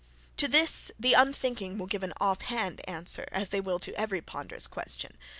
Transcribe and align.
To 0.37 0.47
this 0.47 0.91
the 0.99 1.13
unthinking 1.13 1.77
will 1.77 1.85
give 1.85 2.01
an 2.01 2.13
off 2.19 2.41
hand 2.41 2.81
answer, 2.89 3.27
as 3.31 3.49
they 3.49 3.61
will 3.61 3.77
to 3.77 3.93
every 3.93 4.19
ponderous 4.19 4.65
question. 4.65 5.15